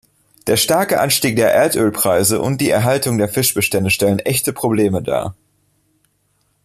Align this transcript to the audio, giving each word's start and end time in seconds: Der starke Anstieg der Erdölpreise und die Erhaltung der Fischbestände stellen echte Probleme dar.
Der 0.47 0.57
starke 0.57 0.99
Anstieg 0.99 1.35
der 1.35 1.53
Erdölpreise 1.53 2.41
und 2.41 2.59
die 2.59 2.71
Erhaltung 2.71 3.19
der 3.19 3.29
Fischbestände 3.29 3.91
stellen 3.91 4.17
echte 4.17 4.51
Probleme 4.51 5.03
dar. 5.03 5.35